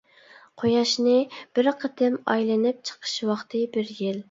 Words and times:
قۇياشنى 0.61 1.17
بىر 1.59 1.69
قېتىم 1.85 2.17
ئايلىنىپ 2.33 2.83
چىقىش 2.91 3.17
ۋاقتى 3.31 3.65
بىر 3.79 3.97
يىل. 4.03 4.15